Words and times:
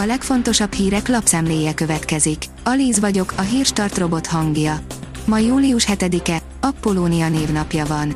A 0.00 0.06
legfontosabb 0.06 0.72
hírek 0.72 1.08
lapszemléje 1.08 1.74
következik. 1.74 2.44
Alíz 2.64 3.00
vagyok, 3.00 3.32
a 3.36 3.40
hírstart 3.40 3.98
robot 3.98 4.26
hangja. 4.26 4.80
Ma 5.24 5.38
július 5.38 5.86
7-e, 5.88 6.42
Apollónia 6.60 7.28
névnapja 7.28 7.86
van. 7.86 8.14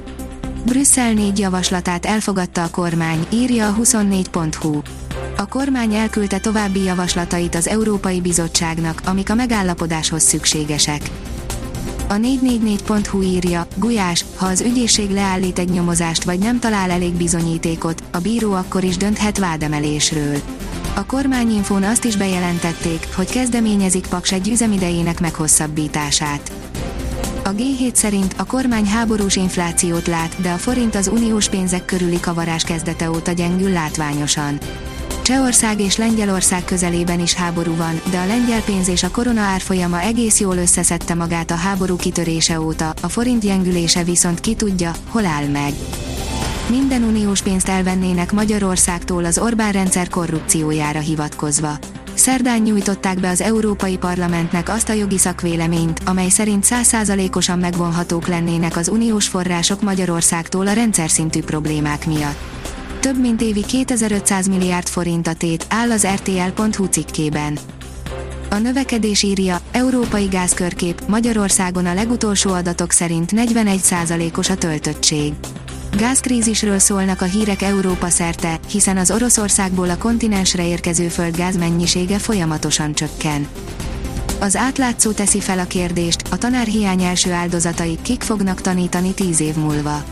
Brüsszel 0.66 1.12
négy 1.12 1.38
javaslatát 1.38 2.06
elfogadta 2.06 2.62
a 2.62 2.70
kormány, 2.70 3.26
írja 3.32 3.68
a 3.68 3.74
24.hu. 3.74 4.80
A 5.36 5.48
kormány 5.48 5.94
elküldte 5.94 6.38
további 6.38 6.82
javaslatait 6.82 7.54
az 7.54 7.68
Európai 7.68 8.20
Bizottságnak, 8.20 9.02
amik 9.04 9.30
a 9.30 9.34
megállapodáshoz 9.34 10.22
szükségesek. 10.22 11.10
A 12.08 12.14
444.hu 12.14 13.22
írja, 13.22 13.66
Gulyás, 13.76 14.24
ha 14.36 14.46
az 14.46 14.60
ügyészség 14.60 15.10
leállít 15.10 15.58
egy 15.58 15.70
nyomozást 15.70 16.24
vagy 16.24 16.38
nem 16.38 16.58
talál 16.58 16.90
elég 16.90 17.12
bizonyítékot, 17.12 18.02
a 18.10 18.18
bíró 18.18 18.52
akkor 18.52 18.84
is 18.84 18.96
dönthet 18.96 19.38
vádemelésről. 19.38 20.36
A 20.94 21.06
kormányinfón 21.06 21.82
azt 21.82 22.04
is 22.04 22.16
bejelentették, 22.16 23.06
hogy 23.14 23.30
kezdeményezik 23.30 24.06
Paks 24.06 24.32
egy 24.32 24.48
üzemidejének 24.48 25.20
meghosszabbítását. 25.20 26.52
A 27.44 27.48
G7 27.48 27.94
szerint 27.94 28.34
a 28.38 28.44
kormány 28.44 28.86
háborús 28.86 29.36
inflációt 29.36 30.06
lát, 30.06 30.40
de 30.40 30.50
a 30.50 30.56
forint 30.56 30.94
az 30.94 31.08
uniós 31.08 31.48
pénzek 31.48 31.84
körüli 31.84 32.20
kavarás 32.20 32.64
kezdete 32.64 33.10
óta 33.10 33.32
gyengül 33.32 33.70
látványosan. 33.70 34.58
Csehország 35.22 35.80
és 35.80 35.96
Lengyelország 35.96 36.64
közelében 36.64 37.20
is 37.20 37.34
háború 37.34 37.76
van, 37.76 38.00
de 38.10 38.18
a 38.18 38.26
lengyel 38.26 38.62
pénz 38.62 38.88
és 38.88 39.02
a 39.02 39.10
korona 39.10 39.40
árfolyama 39.40 40.00
egész 40.00 40.40
jól 40.40 40.56
összeszedte 40.56 41.14
magát 41.14 41.50
a 41.50 41.54
háború 41.54 41.96
kitörése 41.96 42.60
óta, 42.60 42.94
a 43.00 43.08
forint 43.08 43.42
gyengülése 43.42 44.04
viszont 44.04 44.40
ki 44.40 44.54
tudja, 44.54 44.92
hol 45.08 45.26
áll 45.26 45.46
meg. 45.46 45.72
Minden 46.72 47.02
uniós 47.02 47.42
pénzt 47.42 47.68
elvennének 47.68 48.32
Magyarországtól 48.32 49.24
az 49.24 49.38
Orbán 49.38 49.72
rendszer 49.72 50.08
korrupciójára 50.08 50.98
hivatkozva. 50.98 51.78
Szerdán 52.14 52.60
nyújtották 52.60 53.20
be 53.20 53.28
az 53.28 53.40
Európai 53.40 53.96
Parlamentnek 53.96 54.68
azt 54.68 54.88
a 54.88 54.92
jogi 54.92 55.18
szakvéleményt, 55.18 56.00
amely 56.04 56.28
szerint 56.28 56.64
százszázalékosan 56.64 57.58
megvonhatók 57.58 58.26
lennének 58.26 58.76
az 58.76 58.88
uniós 58.88 59.28
források 59.28 59.82
Magyarországtól 59.82 60.66
a 60.66 60.72
rendszer 60.72 61.10
szintű 61.10 61.42
problémák 61.42 62.06
miatt. 62.06 62.38
Több 63.00 63.20
mint 63.20 63.42
évi 63.42 63.64
2500 63.64 64.48
milliárd 64.48 64.86
forint 64.86 65.26
a 65.26 65.34
tét, 65.34 65.66
áll 65.68 65.90
az 65.90 66.06
RTL.hu 66.06 66.84
cikkében. 66.84 67.58
A 68.50 68.56
növekedés 68.56 69.22
írja, 69.22 69.60
európai 69.72 70.26
gázkörkép, 70.26 71.02
Magyarországon 71.08 71.86
a 71.86 71.94
legutolsó 71.94 72.52
adatok 72.52 72.90
szerint 72.90 73.32
41%-os 73.36 74.50
a 74.50 74.56
töltöttség. 74.56 75.32
Gázkrízisről 75.96 76.78
szólnak 76.78 77.20
a 77.20 77.24
hírek 77.24 77.62
Európa 77.62 78.08
szerte, 78.08 78.58
hiszen 78.70 78.96
az 78.96 79.10
Oroszországból 79.10 79.90
a 79.90 79.96
kontinensre 79.96 80.66
érkező 80.66 81.08
földgáz 81.08 81.56
mennyisége 81.56 82.18
folyamatosan 82.18 82.94
csökken. 82.94 83.48
Az 84.40 84.56
átlátszó 84.56 85.10
teszi 85.10 85.40
fel 85.40 85.58
a 85.58 85.64
kérdést, 85.64 86.22
a 86.30 86.38
tanárhiány 86.38 87.02
első 87.02 87.32
áldozatai 87.32 87.98
kik 88.02 88.22
fognak 88.22 88.60
tanítani 88.60 89.14
tíz 89.14 89.40
év 89.40 89.54
múlva. 89.54 90.04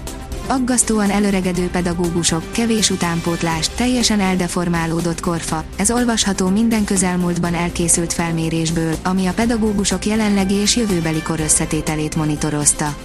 Aggasztóan 0.47 1.11
előregedő 1.11 1.69
pedagógusok, 1.69 2.53
kevés 2.53 2.91
utánpótlás, 2.91 3.69
teljesen 3.69 4.21
eldeformálódott 4.21 5.21
korfa, 5.21 5.65
ez 5.77 5.91
olvasható 5.91 6.49
minden 6.49 6.85
közelmúltban 6.85 7.55
elkészült 7.55 8.13
felmérésből, 8.13 8.95
ami 9.03 9.27
a 9.27 9.33
pedagógusok 9.33 10.07
jelenlegi 10.07 10.55
és 10.55 10.77
jövőbeli 10.77 11.23
kor 11.23 11.41
összetételét 11.41 12.17
monitorozta. 12.17 12.97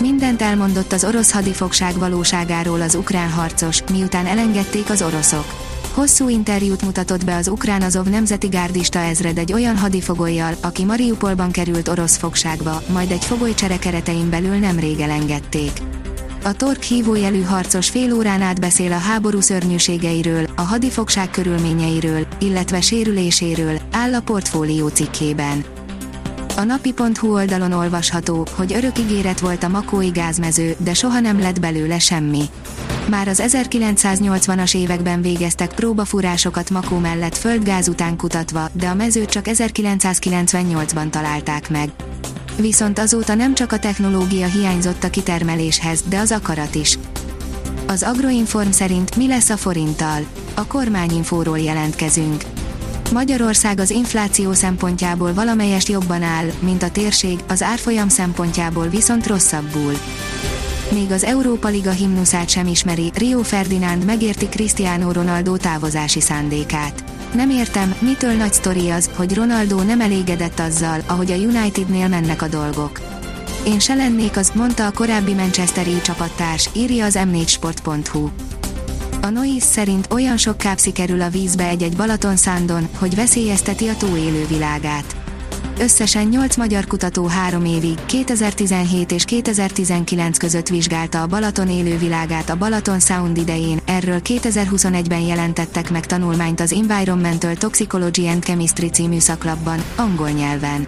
Mindent 0.00 0.42
elmondott 0.42 0.92
az 0.92 1.04
orosz 1.04 1.32
hadifogság 1.32 1.98
valóságáról 1.98 2.80
az 2.80 2.94
ukrán 2.94 3.30
harcos, 3.30 3.82
miután 3.92 4.26
elengedték 4.26 4.90
az 4.90 5.02
oroszok. 5.02 5.44
Hosszú 5.94 6.28
interjút 6.28 6.82
mutatott 6.82 7.24
be 7.24 7.36
az 7.36 7.48
ukrán 7.48 7.82
Azov 7.82 8.06
nemzeti 8.06 8.46
gárdista 8.46 8.98
ezred 8.98 9.38
egy 9.38 9.52
olyan 9.52 9.76
hadifogolyjal, 9.76 10.54
aki 10.60 10.84
Mariupolban 10.84 11.50
került 11.50 11.88
orosz 11.88 12.16
fogságba, 12.16 12.82
majd 12.92 13.10
egy 13.10 13.24
fogolycsere 13.24 13.78
keretein 13.78 14.30
belül 14.30 14.54
nemrég 14.54 15.00
elengedték. 15.00 15.72
A 16.44 16.52
tork 16.52 16.82
hívójelű 16.82 17.42
harcos 17.42 17.88
fél 17.88 18.14
órán 18.14 18.42
át 18.42 18.60
beszél 18.60 18.92
a 18.92 18.98
háború 18.98 19.40
szörnyűségeiről, 19.40 20.46
a 20.56 20.62
hadifogság 20.62 21.30
körülményeiről, 21.30 22.26
illetve 22.38 22.80
sérüléséről, 22.80 23.80
áll 23.92 24.14
a 24.14 24.20
portfólió 24.20 24.88
cikkében. 24.88 25.64
A 26.60 26.64
napi.hu 26.64 27.32
oldalon 27.32 27.72
olvasható, 27.72 28.46
hogy 28.56 28.72
örök 28.72 28.98
ígéret 28.98 29.40
volt 29.40 29.62
a 29.62 29.68
makói 29.68 30.08
gázmező, 30.08 30.74
de 30.78 30.94
soha 30.94 31.20
nem 31.20 31.40
lett 31.40 31.60
belőle 31.60 31.98
semmi. 31.98 32.44
Már 33.08 33.28
az 33.28 33.42
1980-as 33.46 34.76
években 34.76 35.22
végeztek 35.22 35.74
próbafúrásokat 35.74 36.70
Makó 36.70 36.98
mellett 36.98 37.36
földgáz 37.36 37.88
után 37.88 38.16
kutatva, 38.16 38.68
de 38.72 38.86
a 38.88 38.94
mezőt 38.94 39.30
csak 39.30 39.44
1998-ban 39.48 41.10
találták 41.10 41.70
meg. 41.70 41.90
Viszont 42.56 42.98
azóta 42.98 43.34
nem 43.34 43.54
csak 43.54 43.72
a 43.72 43.78
technológia 43.78 44.46
hiányzott 44.46 45.04
a 45.04 45.10
kitermeléshez, 45.10 46.02
de 46.08 46.18
az 46.18 46.32
akarat 46.32 46.74
is. 46.74 46.98
Az 47.86 48.02
Agroinform 48.02 48.70
szerint 48.70 49.16
mi 49.16 49.26
lesz 49.26 49.50
a 49.50 49.56
forinttal? 49.56 50.22
A 50.54 50.66
kormányinfóról 50.66 51.58
jelentkezünk. 51.58 52.44
Magyarország 53.12 53.80
az 53.80 53.90
infláció 53.90 54.52
szempontjából 54.52 55.34
valamelyest 55.34 55.88
jobban 55.88 56.22
áll, 56.22 56.46
mint 56.60 56.82
a 56.82 56.90
térség, 56.90 57.38
az 57.48 57.62
árfolyam 57.62 58.08
szempontjából 58.08 58.88
viszont 58.88 59.26
rosszabbul. 59.26 59.92
Még 60.92 61.10
az 61.10 61.24
Európa 61.24 61.68
Liga 61.68 61.90
himnuszát 61.90 62.48
sem 62.48 62.66
ismeri, 62.66 63.10
Rio 63.14 63.42
Ferdinand 63.42 64.04
megérti 64.04 64.46
Cristiano 64.46 65.12
Ronaldo 65.12 65.56
távozási 65.56 66.20
szándékát. 66.20 67.04
Nem 67.34 67.50
értem, 67.50 67.94
mitől 67.98 68.32
nagy 68.32 68.52
sztori 68.52 68.90
az, 68.90 69.10
hogy 69.16 69.34
Ronaldo 69.34 69.82
nem 69.82 70.00
elégedett 70.00 70.58
azzal, 70.58 71.00
ahogy 71.06 71.30
a 71.30 71.36
Unitednél 71.36 72.08
mennek 72.08 72.42
a 72.42 72.48
dolgok. 72.48 73.00
Én 73.66 73.78
se 73.78 73.94
lennék 73.94 74.36
az, 74.36 74.52
mondta 74.54 74.86
a 74.86 74.92
korábbi 74.92 75.34
Manchesteri 75.34 76.00
csapattárs, 76.00 76.68
írja 76.74 77.04
az 77.04 77.18
m4sport.hu. 77.18 78.28
A 79.22 79.28
Noise 79.28 79.66
szerint 79.66 80.12
olyan 80.12 80.36
sok 80.36 80.56
kápszi 80.56 80.92
kerül 80.92 81.20
a 81.20 81.28
vízbe 81.28 81.68
egy-egy 81.68 81.96
Balaton 81.96 82.36
szándon, 82.36 82.88
hogy 82.98 83.14
veszélyezteti 83.14 83.88
a 83.88 83.96
tó 83.96 84.06
világát. 84.48 85.16
Összesen 85.78 86.26
8 86.26 86.56
magyar 86.56 86.86
kutató 86.86 87.26
három 87.26 87.64
évig, 87.64 88.04
2017 88.06 89.12
és 89.12 89.24
2019 89.24 90.38
között 90.38 90.68
vizsgálta 90.68 91.22
a 91.22 91.26
Balaton 91.26 91.68
élővilágát 91.68 92.50
a 92.50 92.56
Balaton 92.56 93.00
Sound 93.00 93.36
idején, 93.36 93.80
erről 93.86 94.20
2021-ben 94.24 95.20
jelentettek 95.20 95.90
meg 95.90 96.06
tanulmányt 96.06 96.60
az 96.60 96.72
Environmental 96.72 97.54
Toxicology 97.54 98.26
and 98.26 98.42
Chemistry 98.42 98.88
című 98.88 99.18
szaklapban, 99.18 99.82
angol 99.96 100.30
nyelven. 100.30 100.86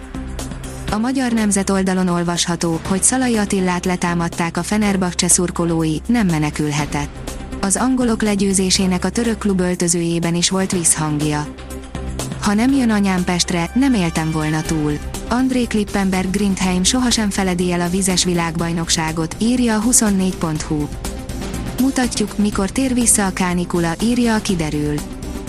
A 0.91 0.97
Magyar 0.97 1.31
Nemzet 1.31 1.69
oldalon 1.69 2.07
olvasható, 2.07 2.79
hogy 2.87 3.03
Szalai 3.03 3.37
Attillát 3.37 3.85
letámadták 3.85 4.57
a 4.57 4.63
Fenerbahce 4.63 5.27
szurkolói, 5.27 5.97
nem 6.07 6.27
menekülhetett 6.27 7.22
az 7.63 7.75
angolok 7.75 8.21
legyőzésének 8.21 9.05
a 9.05 9.09
török 9.09 9.37
klub 9.37 9.59
öltözőjében 9.59 10.35
is 10.35 10.49
volt 10.49 10.71
visszhangja. 10.71 11.47
Ha 12.41 12.53
nem 12.53 12.73
jön 12.73 12.89
anyám 12.89 13.23
Pestre, 13.23 13.71
nem 13.73 13.93
éltem 13.93 14.31
volna 14.31 14.61
túl. 14.61 14.97
André 15.29 15.63
Klippenberg 15.63 16.29
Grindheim 16.29 16.83
sohasem 16.83 17.29
feledi 17.29 17.71
el 17.71 17.81
a 17.81 17.89
vizes 17.89 18.23
világbajnokságot, 18.23 19.35
írja 19.39 19.75
a 19.75 19.81
24.hu. 19.81 20.87
Mutatjuk, 21.81 22.37
mikor 22.37 22.69
tér 22.69 22.93
vissza 22.93 23.25
a 23.25 23.33
kánikula, 23.33 23.93
írja 24.01 24.35
a 24.35 24.41
kiderül. 24.41 24.95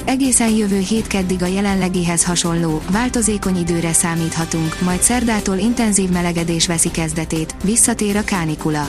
Egészen 0.05 0.51
jövő 0.51 0.79
hét 0.79 1.07
keddig 1.07 1.43
a 1.43 1.47
jelenlegihez 1.47 2.25
hasonló, 2.25 2.83
változékony 2.91 3.57
időre 3.57 3.93
számíthatunk, 3.93 4.81
majd 4.81 5.01
szerdától 5.01 5.57
intenzív 5.57 6.11
melegedés 6.11 6.67
veszi 6.67 6.91
kezdetét, 6.91 7.55
visszatér 7.65 8.17
a 8.17 8.25
kánikula 8.25 8.89